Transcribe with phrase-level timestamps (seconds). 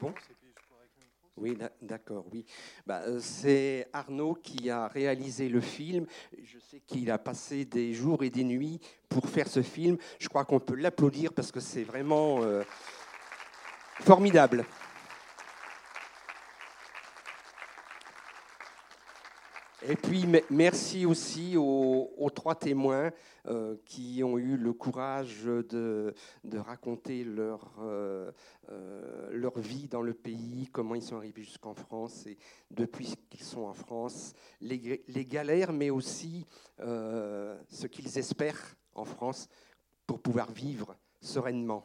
[0.00, 0.12] bon?
[1.38, 2.46] Oui, d'accord, oui.
[2.86, 6.06] Bah, euh, c'est Arnaud qui a réalisé le film.
[6.42, 8.80] Je sais qu'il a passé des jours et des nuits
[9.10, 9.98] pour faire ce film.
[10.18, 12.62] Je crois qu'on peut l'applaudir parce que c'est vraiment euh,
[14.00, 14.64] formidable.
[19.88, 21.95] Et puis merci aussi aux,
[22.30, 23.10] trois témoins
[23.46, 26.14] euh, qui ont eu le courage de,
[26.54, 28.30] raconter leur, euh,
[28.70, 32.38] euh, leur vie dans le pays, comment ils sont arrivés jusqu'en France et
[32.70, 36.46] depuis qu'ils sont en France, les, galères, mais aussi
[36.78, 39.48] ce qu'ils espèrent en France
[40.06, 41.84] pour pouvoir vivre sereinement.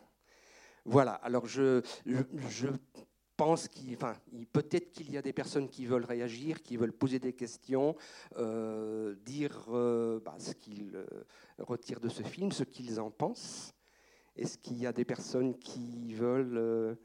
[0.85, 1.81] Voilà, alors je
[3.43, 4.13] pense qu'il, enfin,
[4.53, 7.95] peut-être qu'il y a des personnes qui veulent réagir, qui veulent poser des questions,
[8.37, 11.07] euh, dire euh, bah, ce qu'ils euh,
[11.57, 13.73] retirent de ce film, ce qu'ils en pensent.
[14.35, 16.95] Est-ce qu'il y a des personnes qui veulent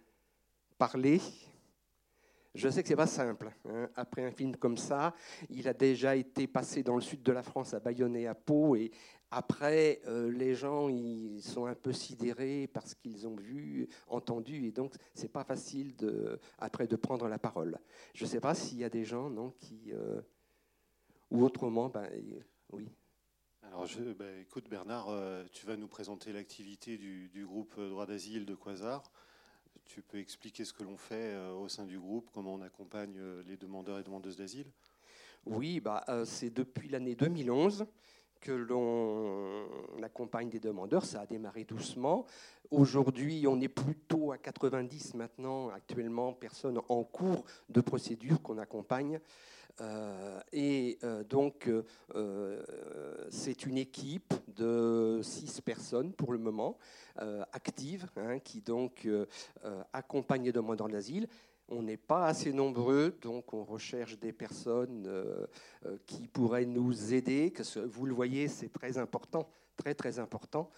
[0.76, 1.22] parler
[2.56, 3.52] je sais que c'est pas simple.
[3.68, 3.88] Hein.
[3.94, 5.14] Après un film comme ça,
[5.50, 8.34] il a déjà été passé dans le sud de la France, à Bayonne et à
[8.34, 8.90] Pau, et
[9.30, 14.72] après, euh, les gens ils sont un peu sidérés parce qu'ils ont vu, entendu, et
[14.72, 17.78] donc c'est pas facile de, après de prendre la parole.
[18.14, 20.20] Je ne sais pas s'il y a des gens non qui euh,
[21.30, 22.08] ou autrement, ben,
[22.72, 22.88] oui.
[23.62, 23.84] Alors,
[24.16, 28.54] ben, écoute Bernard, euh, tu vas nous présenter l'activité du, du, groupe droit d'asile de
[28.54, 29.10] Quasar.
[29.86, 33.56] Tu peux expliquer ce que l'on fait au sein du groupe, comment on accompagne les
[33.56, 34.66] demandeurs et demandeuses d'asile?
[35.46, 37.86] Oui, bah, c'est depuis l'année 2011
[38.40, 41.04] que l'on accompagne des demandeurs.
[41.04, 42.26] Ça a démarré doucement.
[42.70, 49.20] Aujourd'hui, on est plutôt à 90 maintenant, actuellement, personnes en cours de procédure qu'on accompagne.
[49.80, 51.68] Euh, et euh, donc,
[52.14, 52.62] euh,
[53.30, 56.78] c'est une équipe de six personnes pour le moment,
[57.52, 59.08] actives, hein, qui donc
[59.92, 61.28] accompagnent les demandeurs d'asile.
[61.68, 65.08] On n'est pas assez nombreux, donc on recherche des personnes
[66.06, 67.52] qui pourraient nous aider.
[67.86, 70.70] Vous le voyez, c'est très important, très très important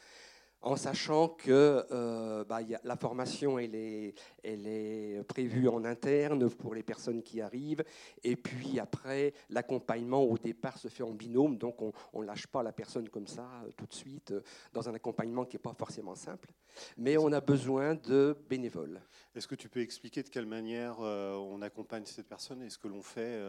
[0.62, 6.74] en sachant que euh, bah, la formation elle est, elle est, prévue en interne pour
[6.74, 7.84] les personnes qui arrivent,
[8.24, 12.62] et puis après l'accompagnement au départ se fait en binôme, donc on ne lâche pas
[12.62, 14.42] la personne comme ça euh, tout de suite euh,
[14.72, 16.50] dans un accompagnement qui n'est pas forcément simple,
[16.96, 19.00] mais on a besoin de bénévoles.
[19.34, 22.88] Est-ce que tu peux expliquer de quelle manière on accompagne cette personne et ce que
[22.88, 23.40] l'on fait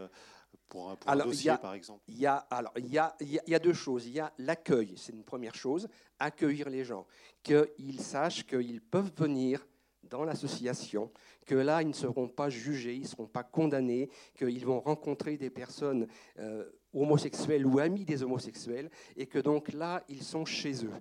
[0.70, 3.60] pour un, dossier, par exemple Il y, a, alors, il, y a, il y a
[3.60, 4.06] deux choses.
[4.06, 5.88] Il y a l'accueil, c'est une première chose,
[6.20, 7.08] accueillir les gens,
[7.42, 9.66] qu'ils sachent qu'ils peuvent venir
[10.04, 11.12] dans l'association,
[11.46, 15.38] que là, ils ne seront pas jugés, ils ne seront pas condamnés, qu'ils vont rencontrer
[15.38, 16.08] des personnes
[16.40, 20.92] euh, homosexuelles ou amis des homosexuels, et que donc là, ils sont chez eux.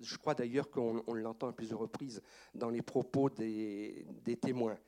[0.00, 2.22] je crois d'ailleurs qu'on l'entend à plusieurs reprises
[2.54, 4.78] dans les propos des, des témoins.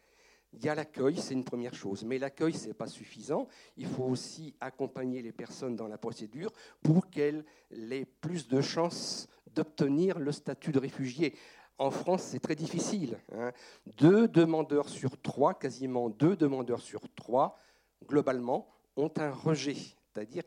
[0.53, 3.47] Il y a l'accueil, c'est une première chose, mais l'accueil, ce n'est pas suffisant.
[3.77, 6.53] Il faut aussi accompagner les personnes dans la procédure
[6.83, 11.35] pour qu'elles aient plus de chances d'obtenir le statut de réfugié.
[11.79, 13.19] En France, c'est très difficile.
[13.33, 13.53] Hein.
[13.99, 17.59] Deux demandeurs sur trois, quasiment deux demandeurs sur trois,
[18.07, 19.77] globalement, ont un rejet,
[20.13, 20.43] c'est-à-dire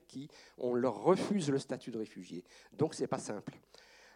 [0.58, 2.44] qu'on leur refuse le statut de réfugié.
[2.74, 3.54] Donc, ce n'est pas simple.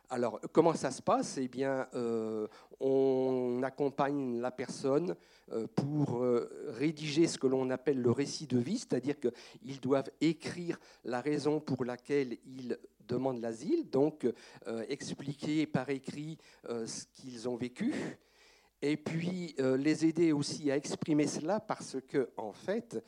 [0.10, 1.38] Alors, comment ça se passe?
[1.38, 2.48] Eh bien, euh,
[2.80, 5.18] on accompagne la personne
[5.52, 10.10] euh, pour euh, rédiger ce que l'on appelle le récit de vie, c'est-à-dire qu'ils doivent
[10.22, 14.28] écrire la raison pour laquelle ils demandent l'asile, donc
[14.90, 17.94] expliquer par écrit ce qu'ils ont vécu,
[18.82, 23.02] et puis les aider aussi à exprimer cela parce que, en fait,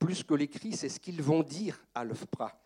[0.00, 2.60] plus que l'écrit, c'est ce qu'ils vont dire à l'OFPRA.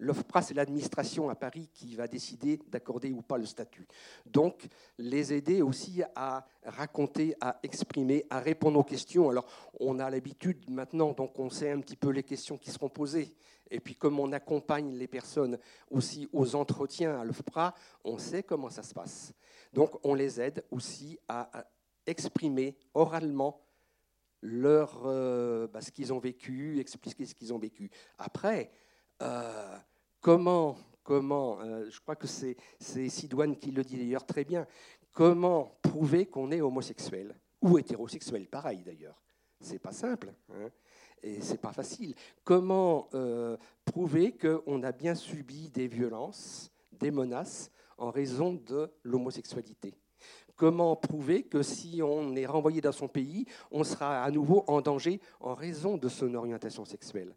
[0.00, 3.86] L'OFPRA, c'est l'administration à Paris qui va décider d'accorder ou pas le statut.
[4.24, 4.66] Donc,
[4.96, 9.28] les aider aussi à raconter, à exprimer, à répondre aux questions.
[9.28, 9.46] Alors,
[9.78, 13.34] on a l'habitude maintenant, donc on sait un petit peu les questions qui seront posées.
[13.70, 15.58] Et puis, comme on accompagne les personnes
[15.90, 19.34] aussi aux entretiens à l'OFPRA, on sait comment ça se passe.
[19.74, 21.50] Donc, on les aide aussi à,
[22.06, 23.60] exprimer oralement
[24.40, 27.90] leur, euh, bah, ce qu'ils ont vécu, expliquer ce qu'ils ont vécu.
[28.18, 28.72] Après,
[29.22, 29.76] euh,
[30.20, 34.66] Comment, comment euh, je crois que c'est Sidoine qui le dit d'ailleurs très bien,
[35.12, 39.20] comment prouver qu'on est homosexuel ou hétérosexuel, pareil d'ailleurs.
[39.60, 40.32] C'est pas simple.
[40.52, 40.70] Hein,
[41.22, 42.14] et c'est pas facile.
[42.44, 49.94] Comment euh, prouver qu'on a bien subi des violences, des menaces en raison de l'homosexualité?
[50.56, 54.80] Comment prouver que si on est renvoyé dans son pays, on sera à nouveau en
[54.80, 57.34] danger en raison de son orientation sexuelle?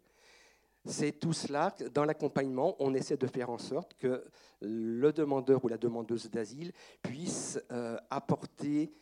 [0.84, 4.24] C'est tout cela, dans l'accompagnement, on essaie de faire en sorte que
[4.60, 6.72] le demandeur ou la demandeuse d'asile
[7.02, 8.92] puisse euh, apporter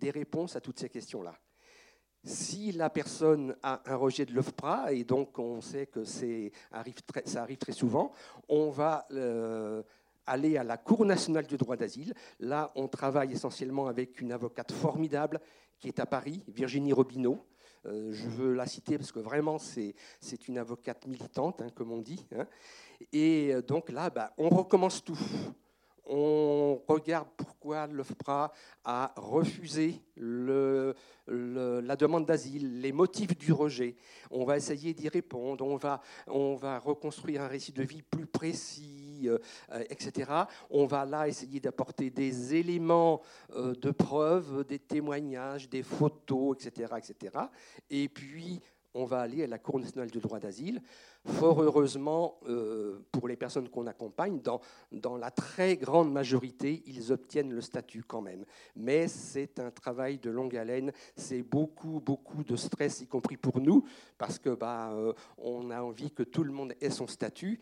[0.00, 1.34] des réponses à toutes ces questions-là.
[2.24, 6.24] Si la personne a un rejet de l'OFPRA, et donc on sait que ça
[6.72, 8.10] arrive très souvent,
[8.48, 9.06] on va
[10.30, 12.14] aller à la Cour nationale du droit d'asile.
[12.38, 15.40] Là, on travaille essentiellement avec une avocate formidable
[15.78, 17.44] qui est à Paris, Virginie Robineau.
[17.86, 19.94] Euh, je veux la citer parce que vraiment, c'est
[20.48, 22.26] une avocate militante, hein, comme on dit.
[22.36, 22.46] Hein.
[23.12, 25.18] Et euh, donc là, bah, on recommence tout
[26.06, 28.52] on regarde pourquoi l'OFPRA
[28.84, 33.96] a refusé la demande d'asile, les motifs du rejet.
[34.30, 38.26] On va essayer d'y répondre, on va, on va reconstruire un récit de vie plus
[38.26, 39.38] précis, euh,
[39.88, 40.30] etc.
[40.70, 43.20] On va là essayer d'apporter des éléments
[43.54, 47.38] euh, de preuve, des témoignages, des photos, etc., etc.
[47.90, 48.60] Et puis,
[48.94, 50.82] on va aller à la Cour nationale du droit d'asile
[51.26, 57.52] Fort heureusement, euh, pour les personnes qu'on accompagne, dans, la très grande majorité, ils obtiennent
[57.52, 58.46] le statut quand même.
[58.74, 63.60] Mais c'est un travail de longue haleine, c'est beaucoup, beaucoup de stress, y compris pour
[63.60, 63.84] nous,
[64.16, 67.60] parce que bah, euh, on a envie que tout le monde ait son statut.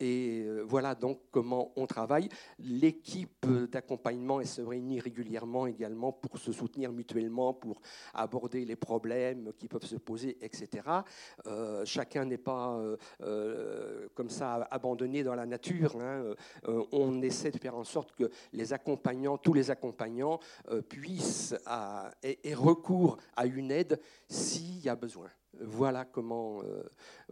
[0.00, 2.28] Et euh, voilà donc comment on travaille.
[2.58, 7.80] L'équipe d'accompagnement se réunit régulièrement également pour se soutenir mutuellement, pour
[8.14, 10.68] aborder les problèmes qui peuvent se poser, etc.
[11.46, 12.78] Euh, chacun n'est pas
[13.20, 15.96] euh, comme ça abandonné dans la nature.
[16.00, 16.34] Hein.
[16.92, 20.38] on essaie de faire en sorte que les accompagnants, tous les accompagnants,
[20.88, 21.54] puissent
[22.22, 25.28] et recours à une aide s'il y a besoin.
[25.60, 26.82] Voilà comment, euh,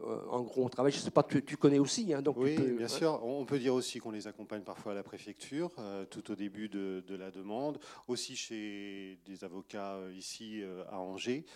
[0.02, 0.92] euh, en gros, on travaille.
[0.92, 2.12] Je ne sais pas, tu, tu connais aussi.
[2.12, 3.20] Hein, donc oui, bien sûr.
[3.24, 6.68] On peut dire aussi qu'on les accompagne parfois à la préfecture, euh, tout au début
[6.68, 7.78] de, la demande,
[8.08, 11.46] aussi chez des avocats ici à Angers,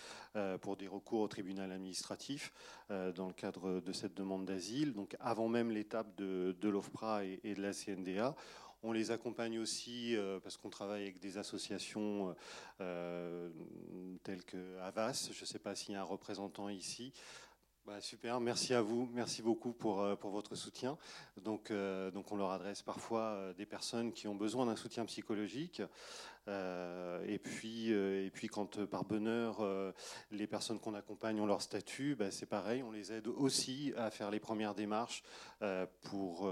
[0.61, 2.51] pour des recours au tribunal administratif,
[2.89, 4.93] dans le cadre de cette demande d'asile.
[4.93, 8.35] Donc avant même l'étape de, l'OFPRA et, et de la CNDA,
[8.83, 12.35] on les accompagne aussi euh, parce qu'on travaille avec des associations
[12.79, 13.49] euh,
[14.23, 15.29] telles que Avas.
[15.31, 17.13] Je ne sais pas s'il y a un représentant ici.
[17.85, 20.97] Bah, super, merci à vous, merci beaucoup pour, euh, votre soutien.
[21.37, 25.81] Donc on leur adresse parfois des personnes qui ont besoin d'un soutien psychologique.
[26.47, 29.61] Euh, et, puis, euh, et puis, quand euh, par bonheur,
[30.31, 34.09] les personnes qu'on accompagne ont leur statut, bah, c'est pareil, on les aide aussi à
[34.09, 35.23] faire les premières démarches
[36.01, 36.49] pour,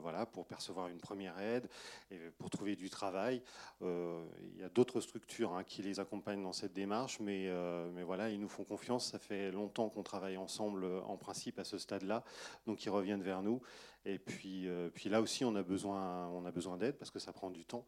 [0.00, 1.68] voilà, pour percevoir une première aide
[2.10, 3.42] et pour trouver du travail.
[3.80, 7.50] il y a d'autres structures hein, qui les accompagnent dans cette démarche, mais,
[7.92, 9.10] mais voilà, ils nous font confiance.
[9.10, 12.24] Ça fait longtemps qu'on travaille ensemble en principe à ce stade-là,
[12.66, 13.60] donc ils reviennent vers nous.
[14.08, 17.32] Et puis, puis là aussi, on a besoin, on a besoin d'aide parce que ça
[17.32, 17.84] prend du temps.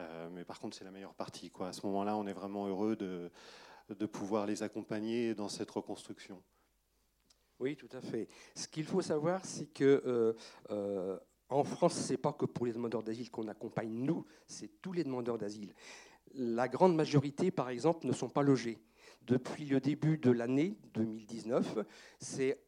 [0.00, 1.50] Euh, mais par contre, c'est la meilleure partie.
[1.60, 3.30] À ce moment-là, on est vraiment heureux de,
[3.88, 6.42] de pouvoir les accompagner dans cette reconstruction.
[7.58, 8.28] Oui, tout à fait.
[8.54, 10.34] Ce qu'il faut savoir, c'est que euh,
[10.70, 11.18] euh,
[11.48, 15.04] en France, c'est pas que pour les demandeurs d'asile qu'on accompagne nous, c'est tous les
[15.04, 15.72] demandeurs d'asile.
[16.34, 18.78] La grande majorité, par exemple, ne sont pas logés.
[19.22, 21.78] Depuis le début de l'année 2019,
[22.20, 22.60] c'est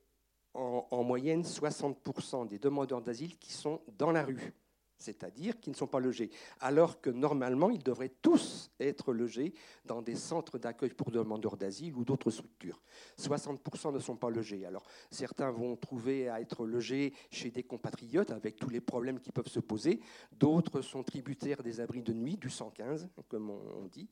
[0.59, 4.53] en, en, moyenne 60% des demandeurs d'asile qui sont dans la rue
[4.99, 10.03] c'est-à-dire qui ne sont pas logés, alors que normalement, ils devraient tous être logés dans
[10.03, 12.83] des centres d'accueil pour demandeurs d'asile ou d'autres structures.
[13.19, 14.67] 60% ne sont pas logés.
[14.67, 19.31] Alors, certains vont trouver à être logés chez des compatriotes avec tous les problèmes qui
[19.31, 20.01] peuvent se poser,
[20.33, 24.09] d'autres sont tributaires des abris de nuit, du 115, comme on dit.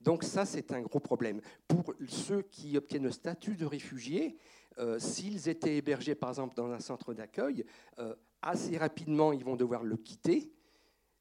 [0.00, 1.40] Donc ça, c'est un gros problème.
[1.68, 4.36] Pour ceux qui obtiennent le statut de réfugiés,
[4.78, 7.64] euh, s'ils étaient hébergés, par exemple, dans un centre d'accueil,
[7.98, 10.52] euh, assez rapidement, ils vont devoir le quitter.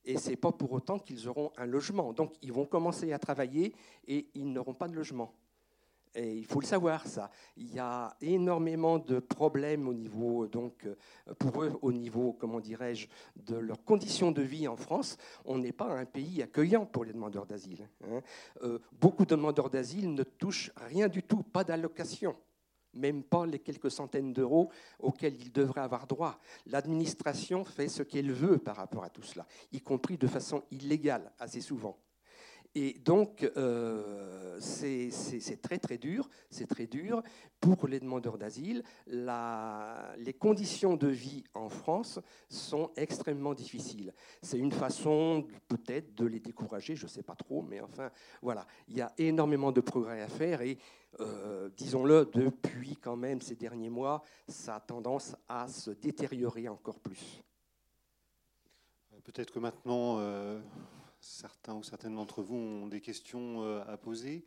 [0.03, 2.11] Et ce n'est pas pour autant qu'ils auront un logement.
[2.13, 3.75] Donc, ils vont commencer à travailler
[4.07, 5.35] et ils n'auront pas de logement.
[6.13, 7.29] Et il faut le savoir, ça.
[7.55, 10.85] Il y a énormément de problèmes au niveau, donc,
[11.39, 15.17] pour eux, au niveau, comment dirais-je, de leurs conditions de vie en France.
[15.45, 17.87] On n'est pas un pays accueillant pour les demandeurs d'asile.
[18.03, 18.21] Hein.
[18.63, 22.35] Euh, beaucoup de demandeurs d'asile ne touchent rien du tout, pas d'allocation
[22.93, 24.69] même pas les quelques centaines d'euros
[24.99, 26.39] auxquels ils devraient avoir droit.
[26.65, 31.31] L'administration fait ce qu'elle veut par rapport à tout cela, y compris de façon illégale
[31.39, 31.97] assez souvent.
[32.73, 37.21] Et donc, euh, c'est très très dur, c'est très dur
[37.59, 38.81] pour les demandeurs d'asile.
[39.07, 44.13] Les conditions de vie en France sont extrêmement difficiles.
[44.41, 48.09] C'est une façon peut-être de les décourager, je ne sais pas trop, mais enfin,
[48.41, 50.77] voilà, il y a énormément de progrès à faire et
[51.19, 56.99] euh, disons-le, depuis quand même ces derniers mois, ça a tendance à se détériorer encore
[56.99, 57.43] plus.
[59.23, 60.59] Peut-être que maintenant, euh,
[61.19, 64.45] certains ou certaines d'entre vous ont des questions euh, à poser.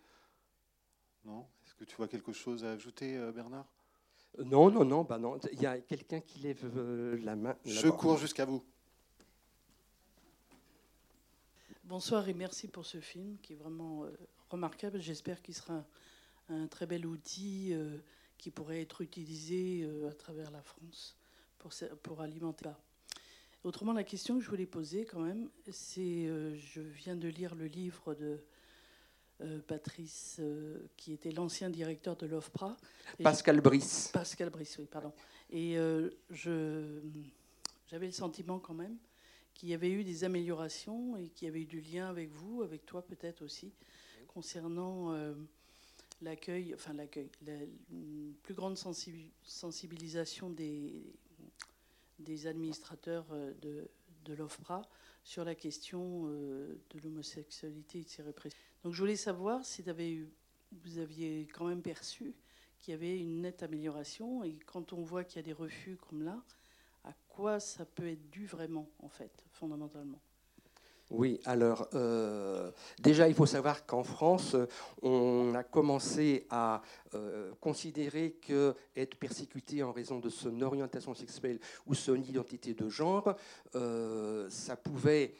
[1.24, 1.46] Non?
[1.64, 3.66] Est-ce que tu vois quelque chose à ajouter, Bernard?
[4.38, 5.38] Non, non, non, bah non.
[5.52, 6.66] Il y a quelqu'un qui lève
[7.22, 7.56] la main.
[7.64, 8.64] Je cours jusqu'à vous.
[11.84, 14.06] Bonsoir et merci pour ce film qui est vraiment
[14.50, 15.00] remarquable.
[15.00, 15.84] J'espère qu'il sera
[16.48, 17.74] un, très bel outil
[18.38, 21.16] qui pourrait être utilisé à travers la France
[21.58, 21.72] pour,
[22.02, 22.70] pour alimenter.
[23.62, 27.66] Autrement, la question que je voulais poser quand même, c'est, je viens de lire le
[27.66, 28.38] livre de
[29.40, 32.76] euh, Patrice, euh, qui était l'ancien directeur de l'OFPRA.
[33.20, 34.10] Pascal Brice.
[34.12, 35.12] Pascal Brice, oui, pardon.
[35.50, 38.96] Et euh, j'avais le sentiment quand même
[39.52, 42.62] qu'il y avait eu des améliorations et qu'il y avait eu du lien avec vous,
[42.62, 43.72] avec toi peut-être aussi,
[44.28, 45.12] concernant
[46.20, 47.58] l'accueil, enfin l'accueil, la
[48.42, 51.04] plus grande sensibilisation des,
[52.18, 53.26] des administrateurs
[53.60, 53.88] de,
[54.24, 54.82] de l'OFPRA
[55.22, 58.58] sur la question de l'homosexualité et de ses répressions.
[58.82, 59.82] Donc je voulais savoir si
[60.72, 62.34] vous aviez quand même perçu
[62.80, 65.96] qu'il y avait une nette amélioration et quand on voit qu'il y a des refus
[65.96, 66.42] comme là,
[67.04, 70.20] à quoi ça peut être dû vraiment, en fait, fondamentalement?
[71.10, 74.56] Oui, alors euh, déjà il faut savoir qu'en France,
[75.02, 76.82] on a commencé à
[77.14, 82.88] euh, considérer que être persécuté en raison de son orientation sexuelle ou son identité de
[82.88, 83.36] genre,
[83.74, 85.34] euh, ça pouvait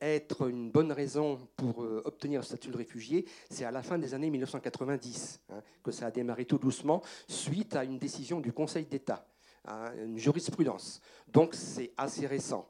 [0.00, 4.12] être une bonne raison pour obtenir le statut de réfugié, c'est à la fin des
[4.14, 8.86] années 1990 hein, que ça a démarré tout doucement, suite à une décision du Conseil
[8.86, 9.24] d'État,
[9.66, 11.00] hein, une jurisprudence.
[11.28, 12.68] Donc c'est assez récent.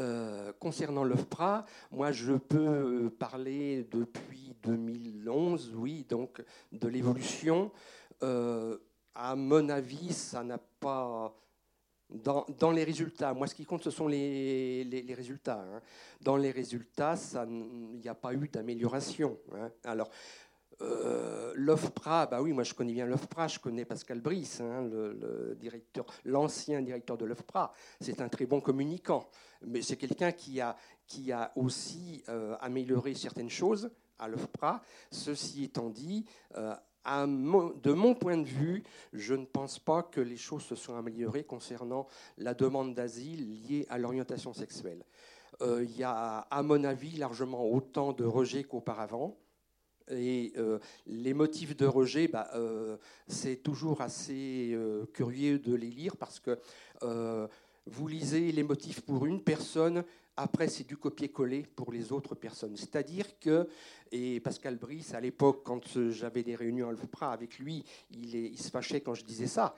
[0.00, 6.42] Euh, concernant l'OFPRA, moi je peux parler depuis 2011, oui, donc
[6.72, 7.70] de l'évolution.
[8.22, 11.34] à mon avis, ça n'a pas
[12.10, 15.60] dans, les résultats, moi ce qui compte ce sont les, les, résultats.
[15.60, 15.80] Hein.
[16.20, 17.14] Dans les résultats,
[17.48, 19.38] il n'y a pas eu d'amélioration.
[19.54, 19.70] Hein.
[19.84, 20.10] Alors,
[20.82, 25.56] euh, l'OFPRA, bah oui, moi je connais bien l'OFPRA, je connais Pascal Brice, hein, le,
[25.60, 27.72] directeur, l'ancien directeur de l'OFPRA.
[28.00, 29.28] C'est un très bon communicant,
[29.62, 30.76] mais c'est quelqu'un qui a,
[31.56, 34.82] aussi euh, amélioré certaines choses à l'OFPRA.
[35.10, 36.24] Ceci étant dit,
[36.56, 36.74] euh,
[37.06, 38.82] de mon point de vue,
[39.12, 42.06] je ne pense pas que les choses se soient améliorées concernant
[42.38, 45.04] la demande d'asile liée à l'orientation sexuelle.
[45.62, 49.36] Il y a, à mon avis, largement autant de rejets qu'auparavant.
[50.10, 52.96] Et euh, les motifs de rejet, bah, euh,
[53.28, 54.76] c'est toujours assez
[55.12, 56.58] curieux de les lire parce que
[57.86, 60.04] vous lisez les motifs pour une personne,
[60.42, 62.76] après, c'est du copier-coller pour les autres personnes.
[62.76, 63.68] C'est-à-dire que,
[64.10, 68.70] et Pascal Brice, à l'époque, quand j'avais des réunions à l'OFPRA avec lui, il, se
[68.70, 69.74] fâchait quand je disais ça.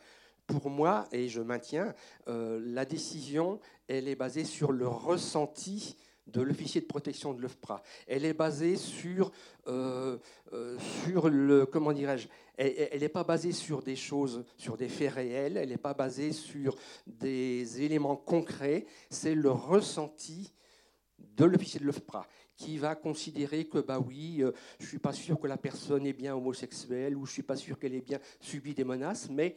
[0.46, 1.94] Pour moi, et je maintiens,
[2.28, 3.58] euh, la décision,
[3.88, 7.82] elle est basée sur le ressenti de l'officier de protection de l'OFPRA.
[8.06, 9.32] Elle est basée sur,
[9.66, 10.18] euh,
[10.52, 15.14] euh, sur le, comment dirais-je, elle n'est pas basée sur des choses, sur des faits
[15.14, 16.76] réels, elle n'est pas basée sur
[17.06, 20.52] des éléments concrets, c'est le ressenti
[21.18, 22.26] de l'officier de l'OFPRA
[22.56, 26.06] qui va considérer que, bah oui, euh, je ne suis pas sûr que la personne
[26.06, 29.28] est bien homosexuelle ou je ne suis pas sûr qu'elle ait bien subi des menaces,
[29.30, 29.56] mais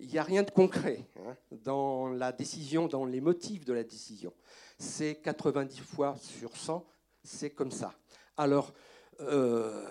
[0.00, 3.84] il n'y a rien de concret hein, dans la décision, dans les motifs de la
[3.84, 4.32] décision.
[4.78, 6.86] C'est 90 fois sur 100,
[7.22, 7.94] c'est comme ça.
[8.36, 8.72] Alors,
[9.20, 9.84] euh,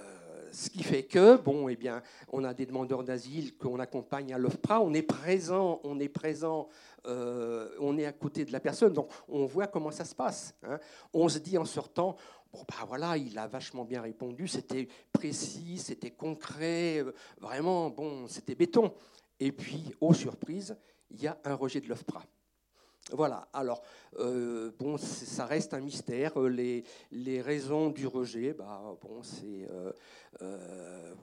[0.51, 2.01] ce qui fait que, bon, eh bien,
[2.31, 6.69] on a des demandeurs d'asile qu'on accompagne à l'OFPRA, on est présent, on est présent,
[7.05, 10.55] euh, on est à côté de la personne, donc on voit comment ça se passe.
[10.63, 10.79] Hein.
[11.13, 12.15] On se dit en sortant,
[12.51, 18.27] bon, bah voilà, il a vachement bien répondu, c'était précis, c'était concret, euh, vraiment, bon,
[18.27, 18.91] c'était béton.
[19.39, 20.77] Et puis, aux surprises,
[21.11, 22.23] il y a un rejet de l'OFPRA.
[23.11, 23.81] Voilà, alors,
[24.19, 26.39] euh, bon, ça reste un mystère.
[26.39, 29.67] Euh, les, raisons du rejet, bah, bon, c'est.
[30.41, 31.15] Euh,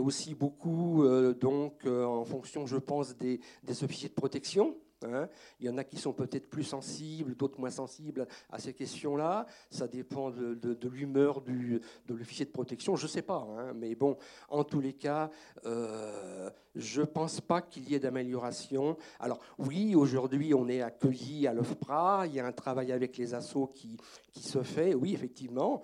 [0.00, 1.04] aussi beaucoup,
[1.38, 4.74] donc, en fonction, je pense, des, des officiers de protection.
[5.04, 5.28] Hein.
[5.60, 9.46] Il y en a qui sont peut-être plus sensibles, d'autres moins sensibles à ces questions-là.
[9.70, 13.46] Ça dépend de, l'humeur de l'officier de protection, je ne sais pas.
[13.58, 13.72] Hein.
[13.74, 14.16] Mais bon,
[14.48, 15.30] en tous les cas,
[15.64, 18.96] euh, je ne pense pas qu'il y ait d'amélioration.
[19.20, 23.34] Alors oui, aujourd'hui, on est accueilli à l'OFPRA, il y a un travail avec les
[23.34, 23.96] assos qui,
[24.32, 25.82] qui se fait, oui, effectivement.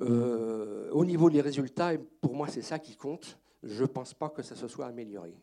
[0.00, 3.38] Euh, au niveau des résultats, pour moi, c'est ça qui compte.
[3.62, 5.34] Je ne pense pas que ça se soit amélioré.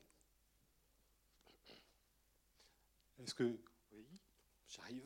[3.30, 3.60] Est-ce que.
[3.92, 4.08] Oui,
[4.68, 5.06] j'arrive.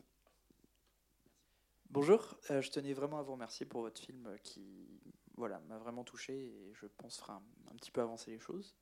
[1.90, 4.98] Bonjour, euh, je tenais vraiment à vous remercier pour votre film qui
[5.36, 8.74] voilà, m'a vraiment touché et je pense fera un, petit peu avancer les choses.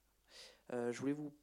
[0.73, 1.35] Euh, je voulais vous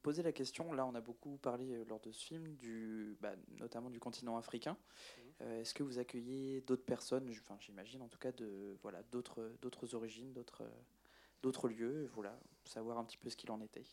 [0.00, 3.34] poser la question, là on a beaucoup parlé euh, lors de ce film, du, bah,
[3.58, 4.78] notamment du continent africain.
[5.40, 5.50] Mhm.
[5.60, 9.94] Est-ce que vous accueillez d'autres personnes, enfin, j'imagine en tout cas de voilà, d'autres, d'autres
[9.94, 10.64] origines, d'autres,
[11.42, 13.84] d'autres lieux, voilà, savoir un petit peu ce qu'il en était?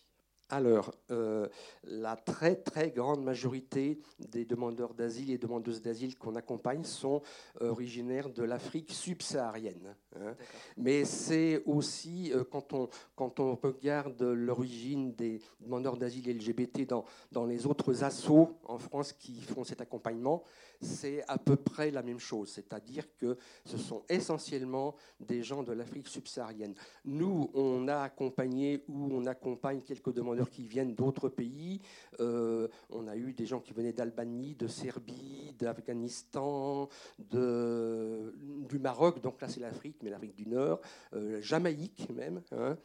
[0.51, 1.47] Alors, euh,
[1.85, 7.21] la très très grande majorité des demandeurs d'asile et demandeuses d'asile qu'on accompagne sont
[7.61, 9.95] originaires de l'Afrique subsaharienne.
[10.19, 10.35] Hein.
[10.75, 17.05] Mais c'est aussi, euh, quand, on, quand on regarde l'origine des demandeurs d'asile LGBT dans,
[17.31, 20.43] dans les autres assauts en France qui font cet accompagnement,
[20.81, 25.71] c'est à peu près la même chose, c'est-à-dire que ce sont essentiellement des gens de
[25.71, 26.73] l'Afrique subsaharienne.
[27.05, 31.81] Nous, on a accompagné ou on accompagne quelques demandeurs qui viennent d'autres pays.
[32.19, 39.41] Euh, on a eu des gens qui venaient d'Albanie, de Serbie, d'Afghanistan, du Maroc, donc
[39.41, 40.81] là c'est l'Afrique, mais l'Afrique du Nord,
[41.13, 42.41] euh, Jamaïque même.
[42.51, 42.77] Hein.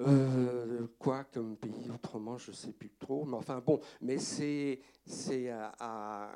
[0.00, 3.24] Euh, quoi comme pays autrement, je ne sais plus trop.
[3.24, 4.80] Mais enfin bon, mais c'est
[5.50, 6.30] à,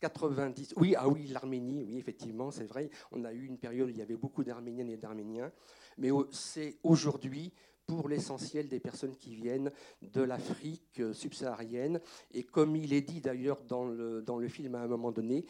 [0.00, 0.74] 90.
[0.76, 2.90] Oui, ah oui, l'Arménie, oui, effectivement, c'est vrai.
[3.12, 5.52] On a eu une période où il y avait beaucoup d'Arméniennes et d'Arméniens,
[5.98, 7.52] mais c'est aujourd'hui
[7.86, 12.00] pour l'essentiel des personnes qui viennent de l'Afrique subsaharienne.
[12.32, 15.44] Et comme il est dit d'ailleurs dans le, dans le film à un moment donné,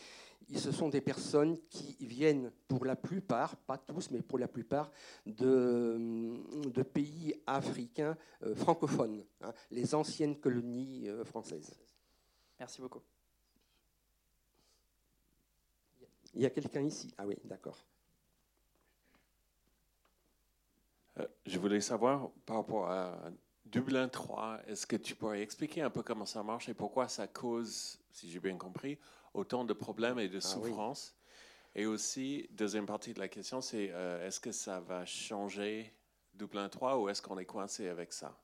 [0.57, 4.90] ce sont des personnes qui viennent pour la plupart, pas tous, mais pour la plupart,
[5.26, 6.33] de,
[6.66, 11.78] de pays africains euh, francophones, hein, les anciennes colonies euh, françaises.
[12.59, 13.02] Merci beaucoup.
[16.35, 17.13] Il y a quelqu'un ici.
[17.19, 17.85] Ah oui, d'accord.
[21.19, 23.31] Euh, je voulais savoir par rapport à
[23.65, 27.27] Dublin 3, est-ce que tu pourrais expliquer un peu comment ça marche et pourquoi ça
[27.27, 28.99] cause, si j'ai bien compris,
[29.35, 31.17] autant de problèmes et de ah souffrances?
[31.75, 35.93] Et aussi, deuxième partie de la question, c'est euh, est-ce que ça va changer
[36.35, 38.37] Dublin 3 ou est-ce qu'on est coincé avec ça?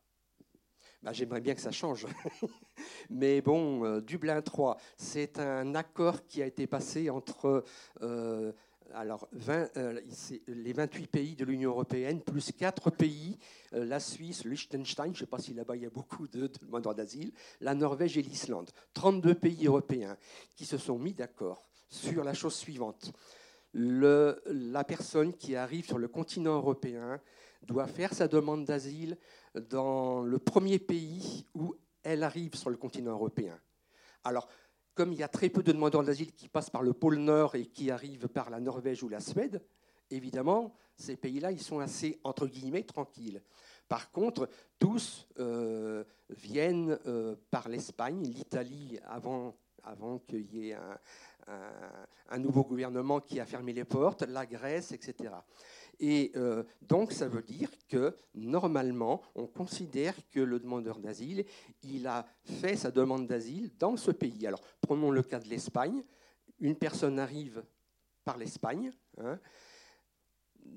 [1.02, 2.06] Bah, J'aimerais bien que ça change.
[3.10, 7.64] Mais bon, euh, Dublin 3, c'est un accord qui a été passé entre
[8.02, 8.52] euh,
[8.94, 10.00] alors, 20, euh,
[10.46, 13.38] les 28 pays de l'Union européenne, plus 4 pays,
[13.72, 16.94] la Suisse, Liechtenstein, je ne sais pas si là-bas il y a beaucoup de, demandeurs
[16.94, 18.70] d'asile, la Norvège et l'Islande.
[18.94, 20.16] 32 pays européens
[20.54, 23.12] qui se sont mis d'accord sur la chose suivante.
[23.74, 27.20] La personne qui arrive sur le continent européen
[27.66, 29.18] doit faire sa demande d'asile
[29.70, 33.58] dans le premier pays où elle arrive sur le continent européen.
[34.24, 34.48] Alors,
[34.94, 37.54] comme il y a très peu de demandeurs d'asile qui passent par le pôle Nord
[37.54, 39.62] et qui arrivent par la Norvège ou la Suède,
[40.10, 43.42] évidemment, ces pays-là, ils sont assez, entre guillemets, tranquilles.
[43.88, 44.48] Par contre,
[44.78, 49.54] tous euh, viennent euh, par l'Espagne, l'Italie, avant,
[50.26, 50.76] qu'il y ait
[52.28, 55.34] un, nouveau gouvernement qui a fermé les portes, la Grèce, etc.
[56.00, 61.44] Et euh, donc, ça veut dire que normalement, on considère que le demandeur d'asile,
[61.82, 64.46] il a fait sa demande d'asile dans ce pays.
[64.46, 66.02] Alors, prenons le cas de l'Espagne.
[66.60, 67.64] Une personne arrive
[68.24, 68.90] par l'Espagne.
[69.18, 69.38] Hein.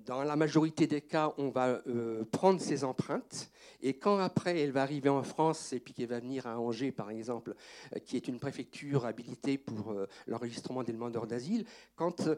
[0.05, 3.49] Dans la majorité des cas, on va euh, prendre ses empreintes.
[3.81, 6.91] Et quand après, elle va arriver en France et puis qu'elle va venir à Angers,
[6.91, 7.55] par exemple,
[7.95, 9.95] euh, qui est une préfecture habilitée pour
[10.27, 12.29] l'enregistrement des demandeurs d'asile, quand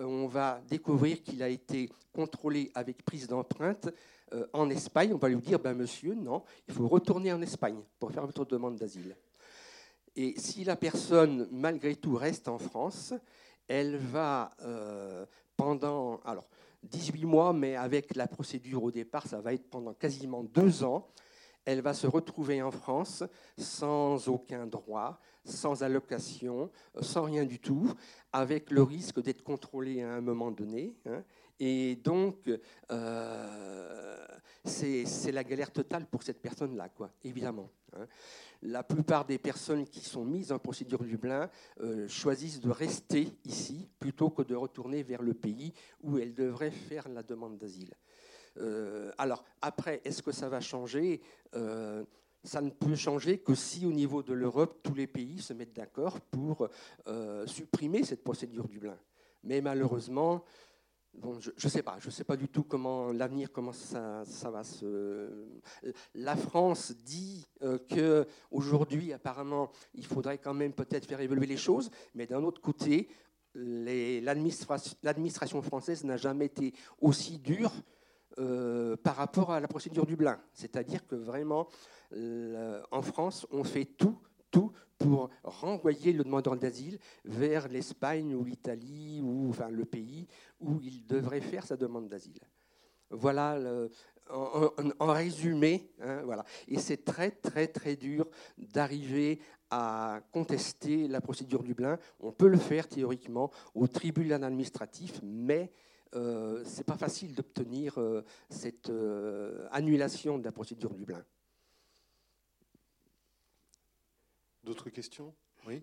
[0.00, 3.88] on va découvrir qu'il a été contrôlé avec prise d'empreinte
[4.32, 5.12] euh, en Espagne.
[5.14, 8.44] On va lui dire, ben, monsieur, non, il faut retourner en Espagne pour faire votre
[8.44, 9.16] demande d'asile.
[10.16, 13.14] Et si la personne, malgré tout, reste en France,
[13.68, 15.24] elle va, euh,
[15.56, 16.48] pendant alors,
[16.82, 21.06] 18 mois, mais avec la procédure au départ, ça va être pendant quasiment deux ans,
[21.64, 23.24] elle va se retrouver en France
[23.56, 26.70] sans aucun droit, sans allocation,
[27.00, 27.92] sans rien du tout,
[28.32, 30.94] avec le risque d'être contrôlée à un moment donné.
[31.06, 31.22] Hein.
[31.58, 32.50] Et donc,
[32.90, 34.26] euh,
[34.64, 37.70] c'est la galère totale pour cette personne-là, quoi, évidemment.
[37.96, 38.06] Hein.
[38.62, 41.48] La plupart des personnes qui sont mises en procédure Dublin
[41.80, 46.70] euh, choisissent de rester ici plutôt que de retourner vers le pays où elles devraient
[46.70, 47.94] faire la demande d'asile.
[48.58, 51.20] Euh, alors, après, est-ce que ça va changer?
[52.42, 55.76] Ça ne peut changer que si au niveau de l'Europe, tous les pays se mettent
[55.76, 56.68] d'accord pour
[57.06, 58.96] euh, supprimer cette procédure Dublin.
[59.44, 60.42] Mais malheureusement,
[61.12, 64.64] bon, je ne sais pas, je sais pas du tout comment l'avenir, comment ça, va
[64.64, 65.28] se...
[66.14, 71.90] La France dit euh, qu'aujourd'hui, apparemment, il faudrait quand même peut-être faire évoluer les choses,
[72.14, 73.10] mais d'un autre côté,
[73.54, 77.72] l'administration française n'a jamais été aussi dure
[78.38, 80.40] euh, par rapport à la procédure Dublin.
[80.52, 81.68] C'est-à-dire que vraiment,
[82.90, 84.18] en France, on fait tout,
[84.50, 90.26] tout pour renvoyer le demandeur d'asile vers l'Espagne ou l'Italie ou enfin le pays
[90.60, 92.40] où il devrait faire sa demande d'asile.
[93.10, 93.58] Voilà,
[94.32, 96.44] en, résumé, hein, voilà.
[96.68, 99.40] Et c'est très très très dur d'arriver
[99.70, 101.98] à contester la procédure Dublin.
[102.18, 105.72] On peut le faire théoriquement au tribunal administratif, mais
[106.14, 111.24] euh, c'est pas facile d'obtenir euh, cette euh, annulation de la procédure Dublin.
[114.64, 115.34] D'autres questions?
[115.66, 115.82] Oui.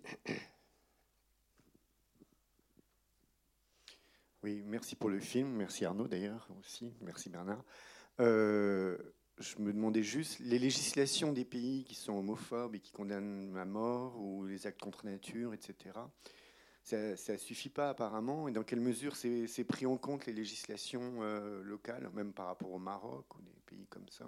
[4.43, 7.63] Oui, merci pour le film, merci Arnaud d'ailleurs aussi, merci Bernard.
[8.19, 8.97] Euh,
[9.39, 13.65] je me demandais juste, les législations des pays qui sont homophobes et qui condamnent la
[13.65, 15.99] mort ou les actes contre nature, etc.,
[16.87, 18.47] ça ne suffit pas apparemment.
[18.47, 22.71] Et dans quelle mesure c'est pris en compte les législations euh, locales, même par rapport
[22.71, 24.25] au Maroc ou des pays comme ça,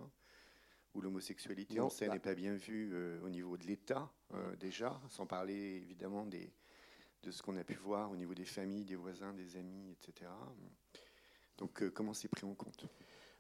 [0.94, 5.00] où l'homosexualité en scène n'est pas bien vue euh, au niveau de l'État euh, déjà,
[5.10, 6.52] sans parler évidemment des,
[7.24, 10.30] de ce qu'on a pu voir au niveau des familles, des voisins, des amis, etc.
[11.58, 12.86] Donc comment c'est pris en compte?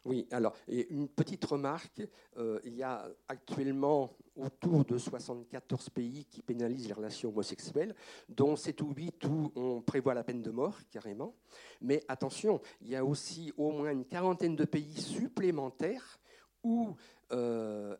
[0.05, 2.01] Oui, alors, une petite remarque,
[2.37, 7.93] euh, il y a actuellement autour de 74 pays qui pénalisent les relations homosexuelles,
[8.29, 11.35] dont 7 ou 8 où on prévoit la peine de mort, carrément.
[11.81, 16.19] Mais attention, il y a aussi au moins une quarantaine de pays supplémentaires
[16.63, 16.95] où
[17.31, 17.95] euh,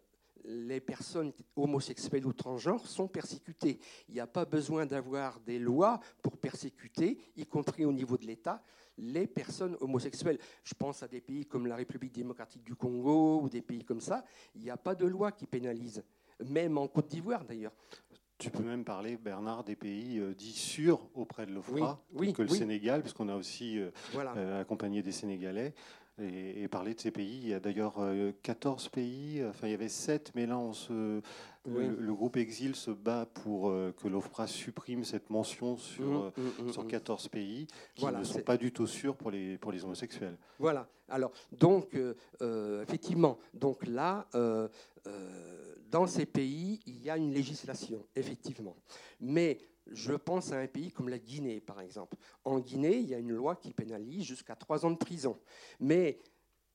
[0.46, 3.80] les personnes homosexuelles ou transgenres sont persécutées.
[4.08, 8.26] Il n'y a pas besoin d'avoir des lois pour persécuter, y compris au niveau de
[8.26, 8.62] l'État
[8.98, 10.40] les personnes homosexuelles.
[10.64, 14.02] Je pense à des pays comme la République démocratique du Congo ou des pays comme
[14.02, 14.26] ça.
[14.56, 16.04] Il n'y a pas de loi qui pénalise,
[16.46, 17.74] même en Côte d'Ivoire d'ailleurs.
[18.38, 22.02] Tu peux même parler, Bernard, des pays euh, dits sûrs auprès de l'OFRA,
[22.34, 25.74] que le Sénégal, puisqu'on a aussi euh, euh, accompagné des Sénégalais
[26.22, 27.40] et, parler de ces pays.
[27.42, 27.96] Il y a d'ailleurs
[28.44, 31.22] 14 euh, pays, enfin il y avait 7, mais là on se,
[31.66, 36.64] le, groupe Exil se bat pour euh, que l'OFPRA supprime cette mention sur, mmh, euh,
[36.64, 39.72] mmh, sur 14 mmh, pays qui ne sont pas du tout sûrs pour les, pour
[39.72, 40.38] les homosexuels.
[40.60, 41.98] Voilà, alors donc
[42.82, 44.28] effectivement, donc là,
[45.90, 48.76] dans ces pays, il y a une législation, effectivement.
[49.20, 49.58] Mais
[49.92, 52.18] je pense à un pays comme la Guinée, par exemple.
[52.44, 55.40] En Guinée, il y a une loi qui pénalise jusqu'à trois ans de prison.
[55.80, 56.20] Mais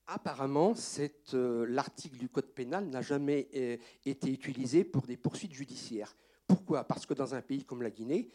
[0.07, 0.75] apparemment,
[1.35, 6.15] euh, l'article du Code pénal n'a jamais euh, été utilisé pour des poursuites judiciaires.
[6.47, 6.85] Pourquoi?
[6.85, 8.31] Parce que dans un pays comme la Guinée,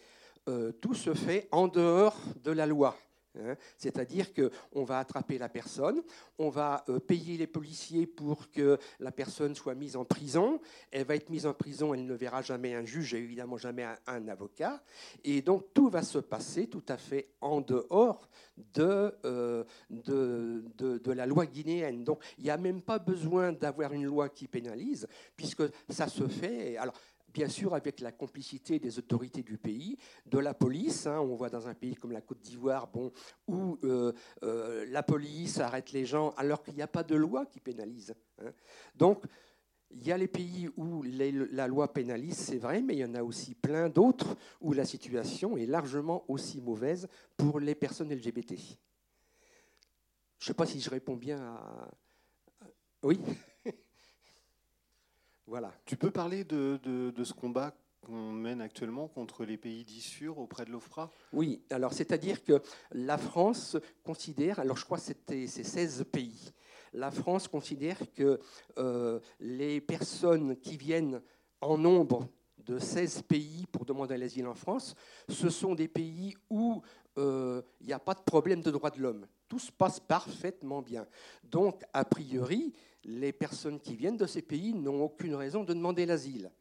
[0.47, 2.97] euh, tout se fait en dehors de la loi.
[3.37, 3.55] Hein.
[3.77, 6.01] C'est-à-dire qu'on va attraper la personne,
[6.37, 10.59] on va euh, payer les policiers pour que la personne soit mise en prison,
[10.91, 13.85] elle va être mise en prison, elle ne verra jamais un juge et évidemment jamais
[14.07, 14.81] un, avocat,
[15.23, 18.29] et donc tout va se passer tout à fait en dehors
[18.73, 22.03] de, euh, de, de, la loi guinéenne.
[22.03, 26.27] Donc il n'y a même pas besoin d'avoir une loi qui pénalise, puisque ça se
[26.27, 26.77] fait.
[27.33, 31.07] Bien sûr avec la complicité des autorités du pays, de la police.
[31.07, 31.19] Hein.
[31.19, 33.11] on voit dans un pays comme la Côte d'Ivoire, bon,
[33.47, 34.13] où euh,
[34.43, 38.13] euh, la police arrête les gens alors qu'il n'y a pas de loi qui pénalise.
[38.41, 38.51] Hein.
[38.95, 39.23] Donc,
[39.91, 43.15] il y a les pays où la loi pénalise, c'est vrai, mais il y en
[43.15, 48.53] a aussi plein d'autres où la situation est largement aussi mauvaise pour les personnes LGBT.
[50.37, 51.91] Je ne sais pas si je réponds bien à...
[53.01, 53.19] Oui
[55.85, 56.79] tu peux parler de,
[57.23, 61.11] ce combat qu'on mène actuellement contre les pays d'issure auprès de l'OFPRA?
[61.33, 66.51] Oui, alors c'est-à-dire que la France considère, alors je crois que c'était ces 16 pays,
[66.93, 68.39] la France considère que
[68.77, 71.21] euh, les personnes qui viennent
[71.61, 72.27] en nombre
[72.65, 74.95] de 16 pays pour demander l'asile en France,
[75.27, 76.81] ce sont des pays où
[77.17, 79.27] euh, il n'y a pas de problème de droits de l'homme.
[79.49, 81.05] Tout se passe parfaitement bien.
[81.43, 86.05] Donc, a priori, les personnes qui viennent de ces pays n'ont aucune raison de demander
[86.05, 86.51] l'asile.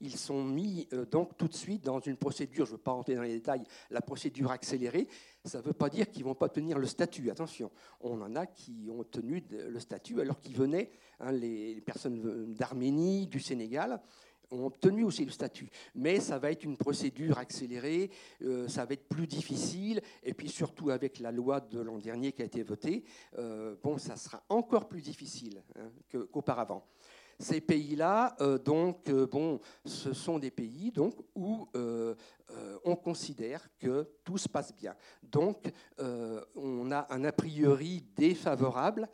[0.00, 2.92] Ils sont mis euh, donc tout de suite dans une procédure, je ne veux pas
[2.92, 5.08] rentrer dans les détails, la procédure accélérée.
[5.44, 7.30] Ça ne veut pas dire qu'ils ne vont pas tenir le statut.
[7.30, 12.54] Attention, on en a qui ont tenu le statut alors qu'ils venaient, hein, les personnes
[12.54, 14.00] d'Arménie, du Sénégal,
[14.50, 15.68] ont obtenu aussi le statut.
[15.94, 18.10] Mais ça va être une procédure accélérée,
[18.42, 22.32] euh, ça va être plus difficile, et puis surtout avec la loi de l'an dernier
[22.32, 23.04] qui a été votée,
[23.38, 26.84] euh, bon, ça sera encore plus difficile hein, qu'auparavant.
[27.40, 31.68] Ces pays-là, euh, donc, bon, ce sont des pays donc, où
[32.84, 34.94] on considère que tout se passe bien.
[35.22, 35.70] Donc,
[36.56, 39.08] on a un a priori défavorable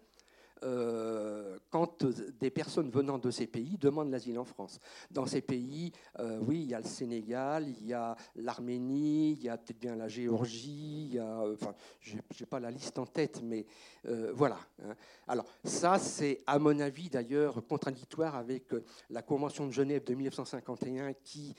[0.65, 2.05] euh, quand
[2.41, 4.81] des personnes venant de ces pays demandent l'asile en France.
[5.11, 9.43] Dans ces pays, euh, oui, il y a le Sénégal, il y a l'Arménie, il
[9.43, 13.41] y a peut-être bien la Géorgie, a, enfin, je n'ai pas la liste en tête,
[13.43, 13.67] mais
[14.07, 14.59] euh, voilà.
[14.83, 14.95] Hein.
[15.29, 18.73] Alors ça, c'est à mon avis d'ailleurs contradictoire avec
[19.11, 21.55] la Convention de Genève de 1951 qui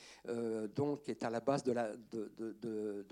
[0.74, 1.72] donc est à la base de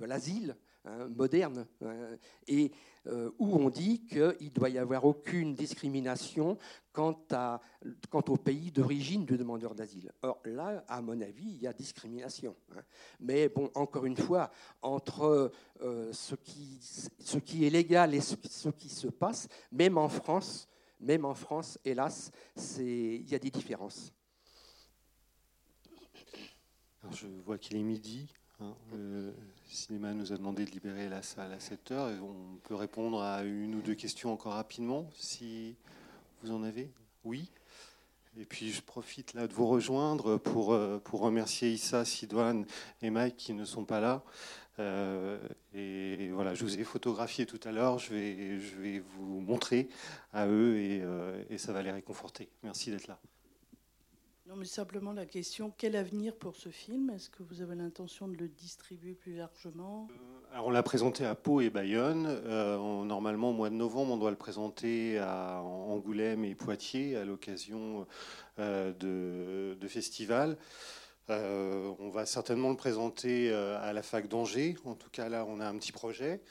[0.05, 0.57] l'asile.
[0.87, 2.71] Hein, moderne, hein, et
[3.07, 6.59] euh, où on dit qu'il doit y avoir aucune discrimination
[6.93, 7.63] quant, à,
[8.11, 10.13] quant au pays d'origine du demandeur d'asile.
[10.21, 12.55] Or là, à mon avis, il y a discrimination.
[12.77, 12.83] Hein.
[13.19, 14.51] Mais bon, encore une fois,
[14.83, 20.11] entre euh, ce, qui, ce qui est légal et ce, qui se passe, même en
[20.11, 20.69] France,
[21.01, 22.31] même en France, hélas,
[22.79, 24.13] il y a des différences.
[27.11, 28.29] je vois qu'il est midi.
[28.93, 29.35] Le
[29.75, 32.11] cinéma nous a demandé de libérer la salle à 7 heures.
[32.11, 35.77] Et on peut répondre à une ou deux questions encore rapidement, si
[36.43, 36.91] vous en avez.
[37.25, 37.51] Oui.
[38.37, 42.67] Et puis je profite là de vous rejoindre pour, euh, pour remercier Issa, Sidouane
[43.01, 44.25] et Mike qui ne sont pas là.
[44.81, 45.39] Euh,
[45.73, 49.89] et voilà, je vous ai photographié tout à l'heure, je vais, je vais vous montrer
[50.33, 52.49] à eux et, euh, et ça va les réconforter.
[52.65, 53.21] Merci d'être là.
[54.47, 57.09] Non, mais simplement la question quel avenir pour ce film?
[57.09, 60.07] Est-ce que vous avez l'intention de le distribuer plus largement?
[60.53, 62.27] Alors on l'a présenté à Pau et Bayonne.
[62.27, 67.25] Euh, normalement, au mois de novembre, on doit le présenter à Angoulême et Poitiers à
[67.25, 68.07] l'occasion
[68.59, 70.59] euh, de, festivals.
[71.31, 74.77] Euh, on va certainement le présenter à la fac d'Angers.
[74.85, 76.43] En tout cas, là, on a un petit projet.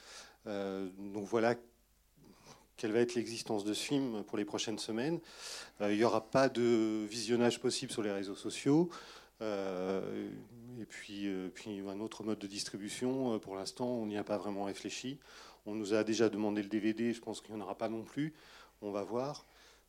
[0.46, 1.54] donc voilà
[2.76, 5.20] quelle va être l'existence de ce film pour les prochaines semaines.
[5.80, 8.90] il n'y aura pas de visionnage possible sur les réseaux sociaux.
[9.42, 10.28] Euh,
[10.80, 14.24] et puis, euh, puis un autre mode de distribution, euh, pour l'instant, on n'y a
[14.24, 15.18] pas vraiment réfléchi.
[15.66, 18.02] On nous a déjà demandé le DVD, je pense qu'il n'y en aura pas non
[18.02, 18.34] plus.
[18.82, 19.46] On va voir.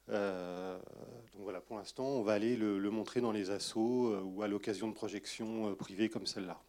[0.07, 4.87] donc voilà, pour l'instant, on va aller le, montrer dans les assos ou à l'occasion
[4.87, 6.61] de projections privées comme celle-là.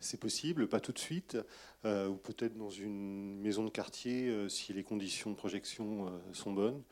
[0.00, 1.36] C'est possible, pas tout de suite,
[1.84, 6.82] ou peut-être dans une maison de quartier si les conditions de projection sont bonnes.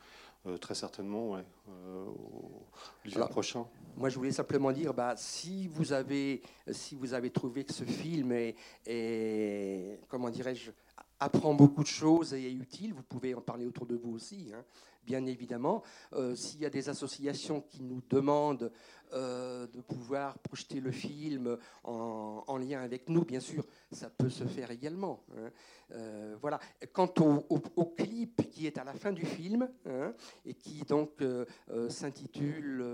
[0.47, 2.05] Euh, très certainement, ouais, euh,
[3.03, 3.65] l'hiver prochain.
[3.97, 6.41] Moi, je voulais simplement dire, bah, si vous avez,
[6.71, 8.31] si vous avez trouvé que ce film
[8.85, 10.71] est, comment dirais-je,
[11.19, 14.51] apprend beaucoup de choses et est utile, vous pouvez en parler autour de vous aussi.
[14.55, 14.63] Hein
[15.07, 15.83] bien évidemment.
[16.13, 18.71] Euh, s'il y a des associations qui nous demandent
[19.13, 24.43] euh, de pouvoir projeter le film en, lien avec nous, bien sûr, ça peut se
[24.43, 25.23] faire également.
[25.31, 25.49] Hein.
[25.93, 26.59] Euh, voilà.
[26.91, 30.13] Quant au, clip qui est à la fin du film hein,
[30.45, 31.23] et qui donc
[31.87, 32.85] s'intitule,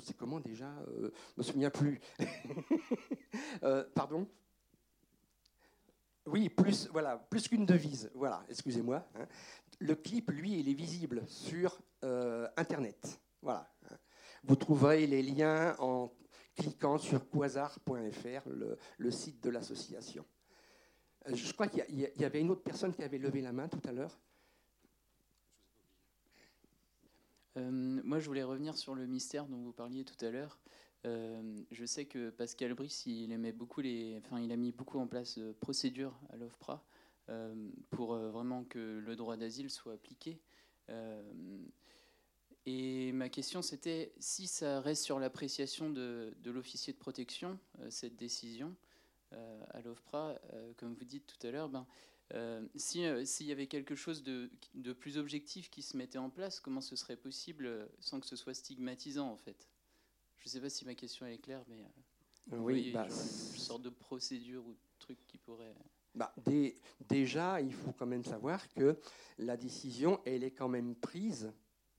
[0.00, 1.08] c'est comment déjà Je
[1.38, 2.00] me souviens plus.
[3.94, 4.26] pardon?
[6.26, 8.10] Oui, plus voilà, plus qu'une devise.
[8.14, 9.04] Voilà, excusez-moi.
[9.16, 9.26] Hein
[9.82, 13.20] le clip, lui, il est visible sur euh, Internet.
[13.42, 13.68] Voilà.
[14.44, 16.12] Vous trouverez les liens en
[16.56, 18.48] cliquant sur quasar.fr,
[18.98, 20.24] le, site de l'association.
[21.28, 23.80] Euh, je crois qu'il y, avait une autre personne qui avait levé la main tout
[23.84, 24.18] à l'heure.
[27.56, 30.60] Euh, moi, je voulais revenir sur le mystère dont vous parliez tout à l'heure.
[31.04, 35.08] je sais que Pascal Brice, il aimait beaucoup les, enfin, il a mis beaucoup en
[35.08, 36.84] place de procédures à l'OFPRA
[37.90, 40.40] pour euh, vraiment que le droit d'asile soit appliqué.
[40.90, 41.22] Euh,
[42.66, 47.58] et ma question, c'était si ça reste sur l'appréciation de, l'officier de protection,
[47.88, 48.76] cette décision
[49.70, 50.38] à l'OFPRA,
[50.76, 51.86] comme vous dites tout à l'heure, ben,
[52.76, 56.80] s'il y avait quelque chose de, de, plus objectif qui se mettait en place, comment
[56.80, 59.66] ce serait possible sans que ce soit stigmatisant en fait?
[60.38, 61.84] Je ne sais pas si ma question est claire, mais
[62.50, 65.74] oui, bah, une sorte de procédure ou de truc qui pourrait
[66.14, 66.34] bah,
[67.00, 68.98] déjà, il faut quand même savoir que
[69.38, 71.52] la décision, elle est quand même prise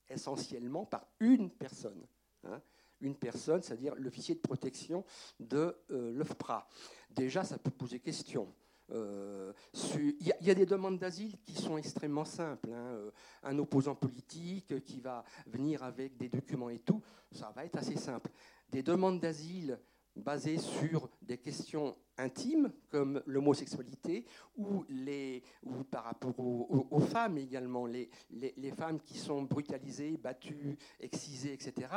[0.10, 2.06] essentiellement par une personne.
[2.46, 2.62] Hein.
[3.00, 5.06] une personne, c'est-à-dire l'officier de protection
[5.40, 6.68] de euh, l'OFPRA.
[7.10, 8.54] Déjà, ça peut poser question.
[8.92, 9.54] Euh,
[9.96, 12.70] il y, a des demandes d'asile qui sont extrêmement simples.
[12.72, 12.86] Hein.
[12.96, 13.12] Euh,
[13.44, 17.96] un opposant politique qui va venir avec des documents et tout, ça va être assez
[17.96, 18.30] simple.
[18.70, 19.80] Des demandes d'asile
[20.16, 27.86] basées sur des questions intimes comme l'homosexualité ou, les, ou par rapport aux, femmes également,
[27.86, 31.88] les, les, femmes qui sont brutalisées, battues, excisées, etc.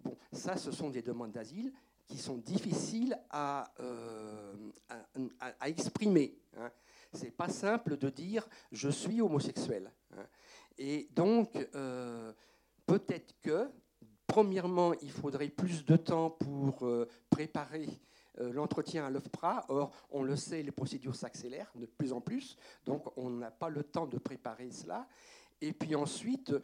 [0.00, 1.72] Bon, ça, ce sont des demandes d'asile
[2.06, 4.70] qui sont difficiles à, euh,
[5.40, 6.36] à, exprimer.
[6.56, 6.70] Hein.
[7.12, 9.90] C'est pas simple de dire je suis homosexuel.
[10.16, 10.26] Hein.
[10.78, 12.32] Et donc, euh,
[12.86, 13.70] peut-être que
[14.32, 17.86] Premièrement, il faudrait plus de temps pour euh, préparer
[18.40, 19.66] euh, l'entretien à l'OFPRA.
[19.68, 23.68] Or, on le sait, les procédures s'accélèrent de plus en plus, donc on n'a pas
[23.68, 25.06] le temps de préparer cela.
[25.60, 26.54] Et puis ensuite,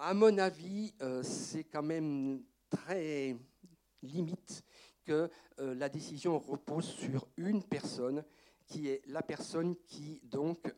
[0.00, 3.34] à mon avis, euh, c'est quand même très
[4.02, 4.62] limite
[5.06, 8.22] que la décision repose sur une personne
[8.66, 10.74] qui est la personne qui donc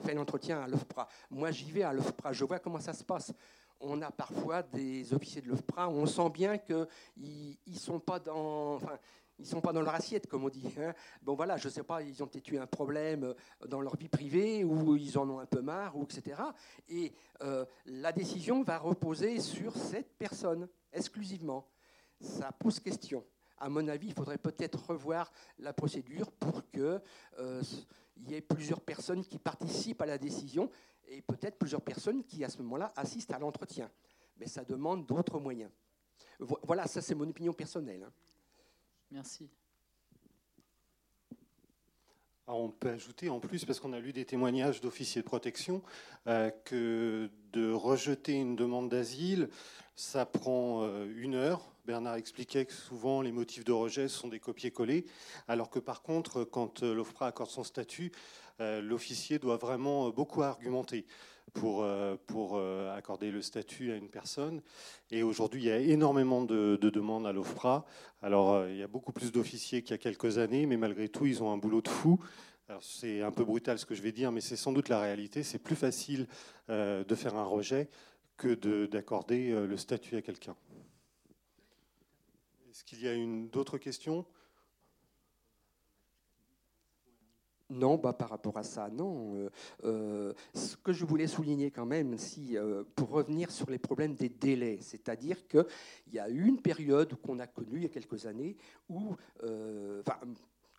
[0.00, 1.08] fait l'entretien à l'OFPRA.
[1.30, 3.32] Moi, j'y vais à l'OFPRA, je vois comment ça se passe
[3.80, 6.86] on a parfois des officiers de l'OFPRA on sent bien qu'ils
[7.66, 8.80] ne sont pas dans...
[9.38, 10.72] ils sont pas dans leur assiette, comme on dit.
[10.78, 10.94] Hein.
[11.22, 13.34] Bon voilà, je ne sais pas, ils ont peut-être eu un problème
[13.66, 16.40] dans leur vie privée ou ils en ont un peu marre, ou etc.
[16.88, 21.68] Et euh, la décision va reposer sur cette personne exclusivement.
[22.20, 23.24] Ça pose question.
[23.64, 27.00] À mon avis, il faudrait peut-être revoir la procédure pour qu'il
[27.38, 27.62] euh,
[28.26, 30.70] y ait plusieurs personnes qui participent à la décision
[31.08, 33.90] et peut-être plusieurs personnes qui, à ce moment-là, assistent à l'entretien.
[34.36, 35.70] Mais ça demande d'autres moyens.
[36.40, 38.02] Voilà, ça c'est mon opinion personnelle.
[38.02, 38.12] Hein.
[39.10, 39.48] Merci.
[42.46, 45.82] Ah, on peut ajouter en plus, parce qu'on a lu des témoignages d'officiers de protection,
[46.26, 49.48] euh, que de rejeter une demande d'asile,
[49.96, 51.73] ça prend euh, une heure.
[51.84, 55.04] Bernard expliquait que souvent les motifs de rejet sont des copier-coller,
[55.48, 58.12] alors que par contre, quand euh, l'OFPRA accorde son statut,
[58.60, 61.06] l'officier doit vraiment beaucoup argumenter
[61.52, 64.60] pour, euh, pour euh, accorder le statut à une personne.
[65.10, 67.84] Et aujourd'hui, il y a énormément de, demandes à l'OFPRA.
[68.22, 71.08] Alors, euh, il y a beaucoup plus d'officiers qu'il y a quelques années, mais malgré
[71.08, 72.20] tout, ils ont un boulot de fou.
[72.80, 75.42] C'est un peu brutal ce que je vais dire, mais c'est sans doute la réalité.
[75.42, 76.26] C'est plus facile
[76.68, 77.90] de faire un rejet
[78.38, 78.54] que
[78.86, 80.56] d'accorder le statut à quelqu'un.
[82.74, 83.14] Est-ce qu'il y a
[83.52, 84.26] d'autres questions?
[87.70, 89.36] Non, bah, par rapport à ça, non.
[89.36, 89.50] Euh,
[89.84, 94.16] euh, ce que je voulais souligner quand même, si, euh, pour revenir sur les problèmes
[94.16, 95.64] des délais, c'est-à-dire qu'il
[96.12, 98.56] y a eu une période qu'on a connue il y a quelques années
[98.88, 99.14] où,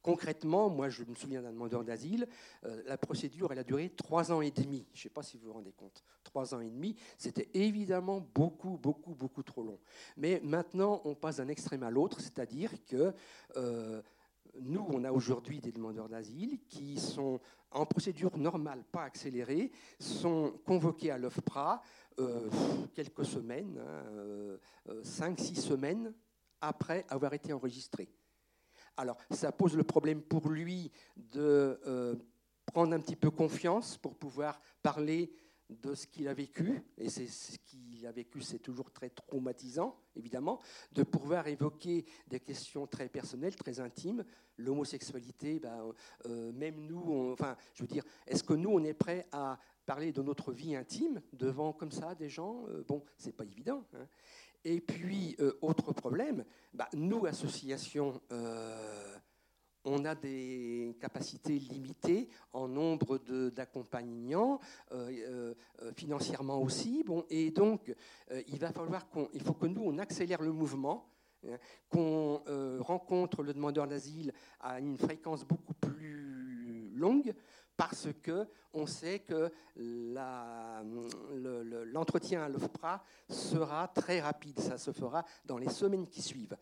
[0.06, 2.28] concrètement, moi je me souviens d'un demandeur d'asile,
[2.86, 4.86] la procédure elle a duré trois ans et demi.
[4.94, 6.04] Je ne sais pas si vous vous rendez compte.
[6.24, 9.80] Trois ans et demi, c'était évidemment beaucoup, beaucoup, beaucoup trop long.
[10.16, 13.14] Mais maintenant, on passe d'un extrême à l'autre, c'est-à-dire que
[14.62, 17.40] nous, on a aujourd'hui des demandeurs d'asile qui sont
[17.72, 21.82] en procédure normale, pas accélérée, sont convoqués à l'OFPRA
[22.20, 22.50] euh,
[22.94, 23.80] quelques semaines,
[24.88, 26.14] 5-6 hein, euh, semaines
[26.62, 28.10] après avoir été enregistrés.
[28.98, 32.16] Alors, ça pose le problème pour lui de euh,
[32.66, 35.32] prendre un petit peu confiance pour pouvoir parler
[35.70, 39.98] de ce qu'il a vécu, et c'est ce qu'il a vécu, c'est toujours très traumatisant,
[40.16, 40.60] évidemment,
[40.92, 44.24] de pouvoir évoquer des questions très personnelles, très intimes,
[44.58, 45.92] l'homosexualité, ben,
[46.28, 50.12] euh, même nous, enfin, je veux dire, est-ce que nous, on est prêt à parler
[50.12, 53.86] de notre vie intime devant comme ça des gens euh, Bon, c'est pas évident.
[53.94, 54.08] Hein.
[54.64, 56.44] Et puis, euh, autre problème,
[56.74, 58.20] ben, nous, associations
[59.86, 63.20] on a des capacités limitées en nombre
[63.52, 64.60] d'accompagnants,
[64.92, 67.04] euh, euh, financièrement aussi.
[67.06, 67.94] Bon, et donc,
[68.32, 71.08] euh, il va falloir qu'on, faut que nous, on accélère le mouvement,
[71.48, 71.58] hein,
[71.90, 72.42] qu'on
[72.80, 77.34] rencontre le demandeur d'asile à une fréquence beaucoup plus longue,
[77.78, 79.52] parce que on sait que
[81.92, 84.60] l'entretien à l'OFPRA sera très rapide.
[84.60, 86.58] Ça se fera dans les semaines qui suivent.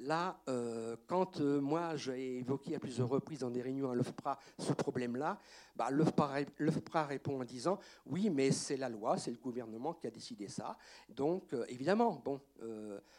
[0.00, 4.38] Là, euh, quand euh, moi j'ai évoqué à plusieurs reprises dans des réunions à l'OFPRA
[4.58, 5.38] ce problème-là,
[5.74, 10.10] bah, l'OFPRA répond en disant oui, mais c'est la loi, c'est le gouvernement qui a
[10.10, 10.76] décidé ça.
[11.08, 12.40] Donc euh, évidemment, bon,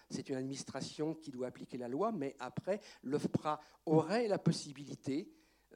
[0.10, 5.32] c'est une administration qui doit appliquer la loi, mais après, l'OFPRA aurait la possibilité,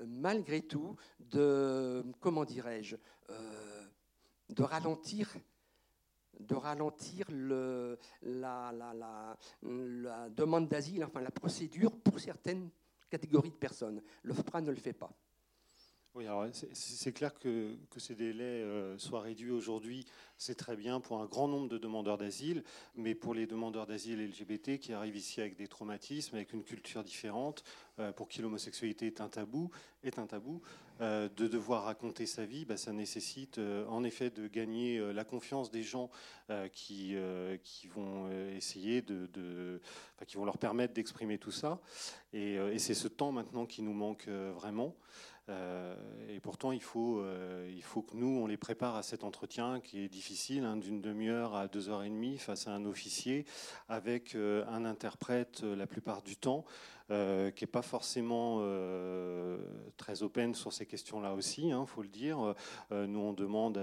[0.07, 2.95] malgré tout, de, comment dirais-je,
[4.49, 5.35] de ralentir
[6.39, 9.37] de ralentir le, la,
[10.29, 12.69] demande d'asile, enfin la procédure pour certaines
[13.09, 14.01] catégories de personnes.
[14.23, 15.11] L'OFPRA ne le fait pas.
[16.13, 20.05] Oui, alors c'est clair que, ces délais euh, soient réduits aujourd'hui,
[20.37, 24.21] c'est très bien pour un grand nombre de demandeurs d'asile, mais pour les demandeurs d'asile
[24.27, 27.63] LGBT qui arrivent ici avec des traumatismes, avec une culture différente,
[27.99, 29.71] euh, pour qui l'homosexualité est un tabou,
[30.03, 30.61] est un tabou,
[30.99, 35.71] euh, de devoir raconter sa vie, bah, ça nécessite en effet de gagner la confiance
[35.71, 36.09] des gens
[36.73, 37.15] qui,
[37.63, 39.79] qui vont essayer de,
[40.27, 41.79] qui vont leur permettre d'exprimer tout ça,
[42.33, 44.93] et c'est ce temps maintenant qui nous manque vraiment.
[45.51, 45.95] Euh,
[46.29, 49.79] et pourtant, il faut, euh, il faut que nous, on les prépare à cet entretien
[49.79, 53.45] qui est difficile, hein, d'une demi-heure à deux heures et demie face à un officier,
[53.89, 56.65] avec euh, un interprète la plupart du temps,
[57.11, 59.57] euh, qui n'est pas forcément euh,
[59.97, 62.55] très open sur ces questions-là aussi, il hein, faut le dire.
[62.91, 63.77] Euh, nous, on demande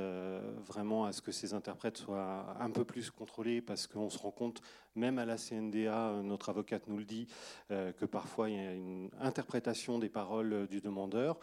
[0.66, 4.30] vraiment à ce que ces interprètes soient un peu plus contrôlés parce qu'on se rend
[4.30, 4.62] compte,
[4.94, 7.28] même à la CNDA, notre avocate nous le dit,
[7.68, 11.38] que parfois il y a une interprétation des paroles du demandeur.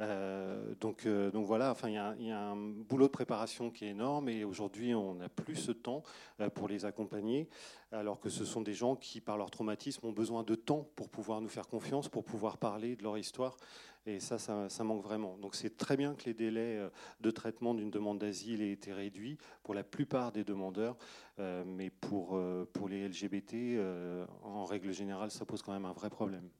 [0.00, 1.94] Euh, donc, euh, donc voilà, enfin, il
[2.26, 5.70] y, a un boulot de préparation qui est énorme et aujourd'hui on n'a plus ce
[5.70, 6.02] temps
[6.40, 7.48] euh, pour les accompagner,
[7.92, 11.08] alors que ce sont des gens qui, par leur traumatisme, ont besoin de temps pour
[11.08, 13.56] pouvoir nous faire confiance, pour pouvoir parler de leur histoire.
[14.06, 15.38] Et ça, ça, manque vraiment.
[15.38, 16.78] Donc c'est très bien que les délais
[17.20, 20.98] de traitement d'une demande d'asile aient été réduits pour la plupart des demandeurs,
[21.38, 22.38] mais pour,
[22.74, 23.80] pour les LGBT,
[24.42, 26.50] en règle générale, ça pose quand même un vrai problème.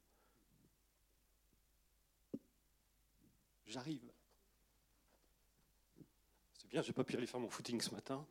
[3.75, 4.09] J'arrive.
[6.53, 8.25] C'est bien, j'ai pas pu aller faire mon footing ce matin.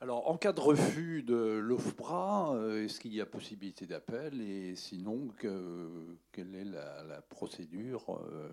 [0.00, 4.40] Alors, en cas de refus de l'OFPRA, euh, est-ce qu'il y a possibilité d'appel?
[4.40, 8.48] Et sinon, quelle est la, procédure euh,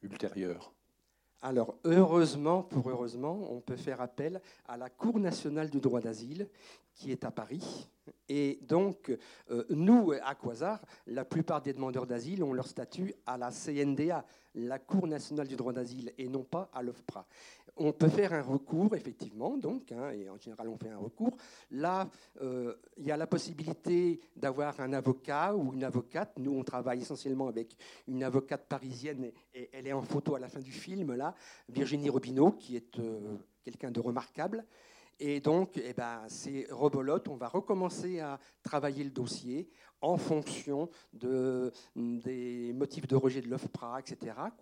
[0.00, 0.72] ultérieure?
[1.42, 6.48] Alors, heureusement, pour heureusement, on peut faire appel à la Cour nationale du droit d'asile
[6.94, 7.86] qui est à Paris.
[8.28, 9.16] Et donc,
[9.50, 14.24] euh, nous, à Quasar, la plupart des demandeurs d'asile ont leur statut à la CNDA,
[14.54, 17.26] la Cour nationale du droit d'asile, et non pas à l'OFPRA.
[17.76, 21.36] On peut faire un recours, effectivement, donc, hein, et en général on fait un recours.
[21.72, 22.08] Là,
[22.40, 26.38] euh, il y a la possibilité d'avoir un avocat ou une avocate.
[26.38, 27.76] Nous, on travaille essentiellement avec
[28.06, 31.34] une avocate parisienne, et elle est en photo à la fin du film, là,
[31.68, 34.64] Virginie Robineau, qui est euh, quelqu'un de remarquable.
[35.18, 37.28] Et donc, eh ben, c'est rebolote.
[37.28, 43.48] On va recommencer à travailler le dossier en fonction de, des motifs de rejet de
[43.48, 44.34] l'OFPRA, etc.
[44.38, 44.52] Hein.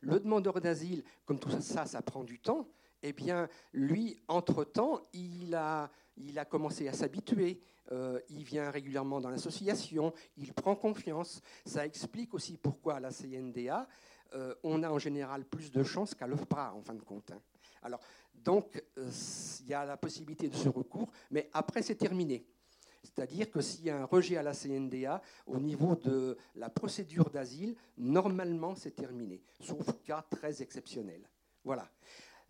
[0.00, 2.68] Le demandeur d'asile, comme tout ça, ça prend du temps.
[3.02, 7.60] Eh bien, lui, entre-temps, il a, il a commencé à s'habituer.
[7.92, 11.40] Euh, il vient régulièrement dans l'association, il prend confiance.
[11.64, 13.88] Ça explique aussi pourquoi à la CNDA,
[14.34, 17.32] euh, on a en général plus de chances qu'à l'OFPRA, en fin de compte.
[17.32, 17.40] Hein.
[17.82, 18.00] Alors,
[18.34, 19.10] donc, euh,
[19.60, 22.44] il y a la possibilité de ce recours, mais après, c'est terminé.
[23.02, 27.30] C'est-à-dire que s'il y a un rejet à la CNDA, au niveau de la procédure
[27.30, 31.22] d'asile, normalement, c'est terminé, sauf cas très exceptionnel.
[31.64, 31.88] Voilà.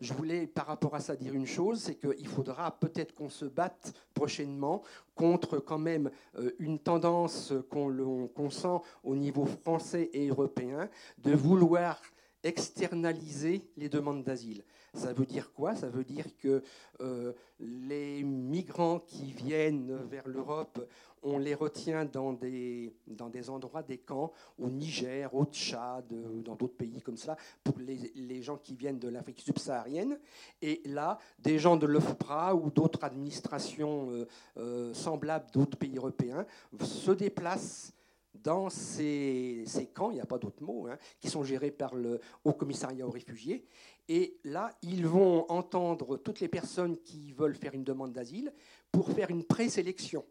[0.01, 3.45] Je voulais, par rapport à ça, dire une chose, c'est qu'il faudra peut-être qu'on se
[3.45, 4.83] batte prochainement
[5.15, 12.01] contre quand même euh, une tendance qu'on sent au niveau français et européen de vouloir
[12.43, 14.65] externaliser les demandes d'asile.
[14.95, 15.75] Ça veut dire quoi?
[15.77, 16.63] Ça veut dire que
[17.01, 20.85] euh, les migrants qui viennent vers l'Europe,
[21.23, 26.43] on les retient dans des, dans des endroits, des camps, au Niger, au Tchad, euh,
[26.43, 30.19] dans d'autres pays comme ça, pour les, les gens qui viennent de l'Afrique subsaharienne.
[30.61, 34.27] Et là, des gens de l'OFPRA ou d'autres administrations
[34.57, 36.47] euh, semblables d'autres pays européens
[36.81, 37.93] se déplacent
[38.35, 39.65] dans ces,
[39.95, 43.07] camps, il n'y a pas d'autre mot, hein, qui sont gérés par le Haut Commissariat
[43.07, 43.67] aux réfugiés,
[44.09, 48.53] et là, ils vont entendre toutes les personnes qui veulent faire une demande d'asile
[48.91, 50.25] pour faire une présélection.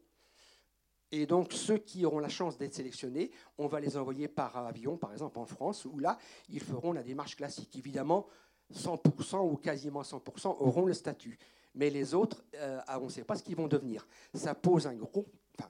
[1.11, 4.97] Et donc, ceux qui auront la chance d'être sélectionnés, on va les envoyer par avion,
[4.97, 6.17] par exemple en France, où là,
[6.49, 7.75] ils feront la démarche classique.
[7.77, 8.27] Évidemment,
[8.73, 11.39] 100% ou quasiment 100% auront le statut.
[11.73, 14.07] Mais les autres, euh, on ne sait pas ce qu'ils vont devenir.
[14.33, 14.89] Ça pose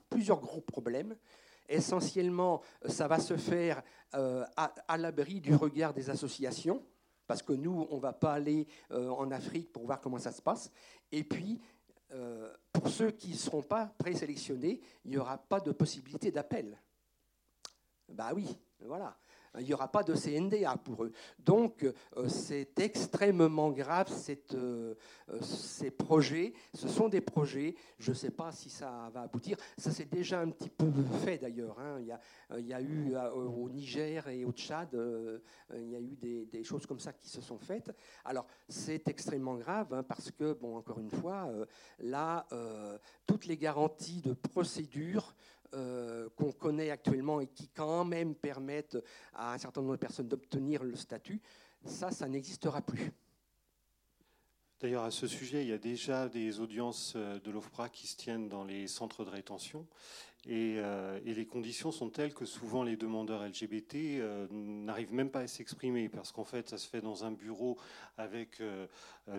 [0.10, 1.16] plusieurs gros problèmes.
[1.70, 3.82] Essentiellement, ça va se faire
[4.16, 6.84] euh, à l'abri du regard des associations
[7.30, 10.32] parce que nous, on ne va pas aller euh, en Afrique pour voir comment ça
[10.32, 10.72] se passe.
[11.12, 11.62] Et puis,
[12.12, 16.82] euh, pour ceux qui ne seront pas présélectionnés, il n'y aura pas de possibilité d'appel.
[18.08, 18.48] Bah oui,
[18.80, 19.16] voilà
[19.58, 21.12] il n'y aura pas de CNDA pour eux.
[21.40, 24.08] Donc euh, c'est extrêmement grave
[24.54, 24.94] euh,
[25.30, 26.54] euh, ces projets.
[26.74, 29.58] Ce sont des projets, je ne sais pas si ça va aboutir.
[29.78, 30.92] Ça s'est déjà un petit peu
[31.24, 31.80] fait d'ailleurs.
[31.80, 32.00] Hein.
[32.58, 34.90] Il, y a, eu au Niger et au Tchad,
[35.74, 37.92] il y a eu des, des, choses comme ça qui se sont faites.
[38.26, 41.50] Alors c'est extrêmement grave hein, parce que, bon, encore une fois,
[42.00, 42.48] là,
[43.26, 45.36] toutes les garanties de procédure
[45.74, 48.98] euh, qu'on connaît actuellement et qui quand même permettent
[49.34, 51.42] à un certain nombre de personnes d'obtenir le statut,
[51.86, 53.12] ça, ça n'existera plus.
[54.80, 58.16] D'ailleurs, à ce sujet, il y a déjà des audiences euh, de l'OFPRA qui se
[58.16, 59.86] tiennent dans les centres de rétention.
[60.50, 65.42] Euh, et, les conditions sont telles que souvent les demandeurs LGBT euh, n'arrivent même pas
[65.42, 67.78] à s'exprimer parce qu'en fait ça se fait dans un bureau
[68.18, 68.88] avec euh,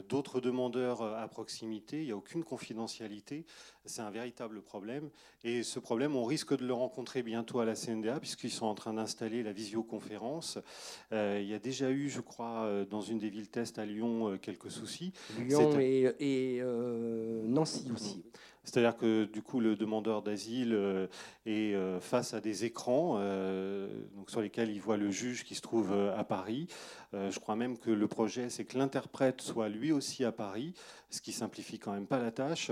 [0.09, 3.45] d'autres demandeurs à proximité, il n'y a aucune confidentialité,
[3.85, 5.11] c'est un véritable problème
[5.43, 8.75] et ce problème on risque de le rencontrer bientôt à la CNDA puisqu'ils sont en
[8.75, 10.59] train d'installer la visioconférence.
[11.11, 14.71] il y a déjà eu je crois dans une des villes test à Lyon quelques
[14.71, 15.13] soucis.
[15.41, 16.63] Lyon et, et
[17.45, 18.23] Nancy aussi.
[18.65, 21.07] C'est-à-dire que du coup, le demandeur d'asile euh,
[21.47, 25.55] est euh, face à des écrans euh, donc sur lesquels il voit le juge qui
[25.55, 26.69] se trouve à Paris.
[27.13, 30.75] Je crois même que le projet, c'est que l'interprète soit lui aussi à Paris,
[31.09, 32.71] ce qui simplifie quand même pas la tâche.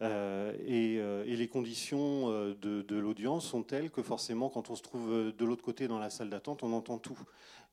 [0.00, 5.44] Et, les conditions de, de l'audience sont telles que forcément, quand on se trouve de
[5.44, 7.18] l'autre côté dans la salle d'attente, on entend tout.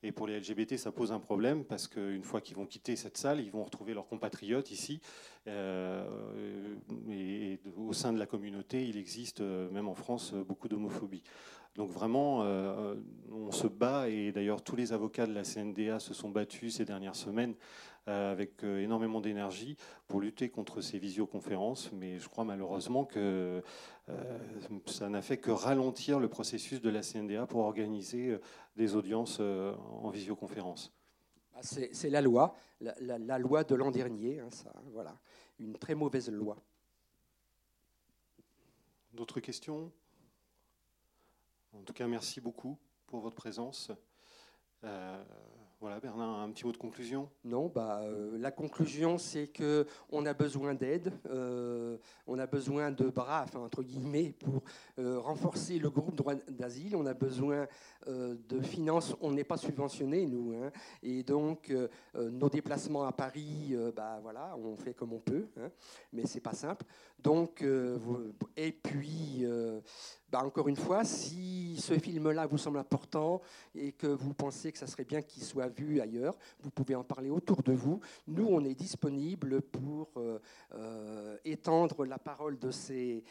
[0.06, 3.16] Et pour les LGBT, ça pose un problème parce qu'une fois qu'ils vont quitter cette
[3.16, 5.00] salle, ils vont retrouver leurs compatriotes ici.
[5.48, 6.04] Euh,
[7.10, 11.22] et, au sein de la communauté, il existe, euh, même en France, beaucoup d'homophobie.
[11.74, 12.94] Donc vraiment, euh,
[13.32, 16.84] on se bat, et d'ailleurs tous les avocats de la CNDA se sont battus ces
[16.84, 17.54] dernières semaines
[18.06, 19.76] avec énormément d'énergie
[20.06, 23.62] pour lutter contre ces visioconférences, mais je crois malheureusement que
[24.86, 28.38] ça n'a fait que ralentir le processus de la CNDA pour organiser
[28.76, 30.92] des audiences en visioconférence.
[31.54, 35.16] Ah, c'est la loi, la, loi de l'an dernier, hein, ça, voilà,
[35.58, 36.56] une très mauvaise loi.
[39.12, 39.92] D'autres questions?
[41.72, 42.76] En tout cas, merci beaucoup
[43.06, 43.92] pour votre présence.
[44.82, 45.24] Euh,
[45.84, 50.24] Voilà, Bernard, un petit mot de conclusion Non, bah, euh, la conclusion, c'est que on
[50.24, 54.62] a besoin d'aide, euh, on a besoin de bras, enfin, entre guillemets, pour
[54.98, 56.96] euh, renforcer le groupe droit d'asile.
[56.96, 57.66] On a besoin
[58.06, 59.14] de finances.
[59.20, 60.70] On n'est pas subventionné, nous, hein,
[61.02, 61.74] et donc
[62.14, 65.70] nos déplacements à Paris, bah, voilà, on fait comme on peut, hein,
[66.14, 66.86] mais c'est pas simple.
[67.18, 67.64] Donc,
[68.56, 69.46] et puis
[70.34, 73.40] bah, encore une fois, si ce film-là vous semble important
[73.72, 77.04] et que vous pensez que ça serait bien qu'il soit vu ailleurs, vous pouvez en
[77.04, 78.00] parler autour de vous.
[78.26, 80.38] Nous, on est disponible pour euh,
[80.74, 83.24] euh, étendre la parole de ces,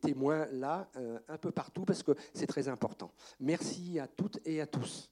[0.00, 3.12] témoins-là euh, un peu partout parce que c'est très important.
[3.40, 5.10] Merci à toutes et à tous.